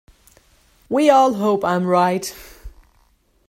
[0.89, 2.33] We all hope I am right.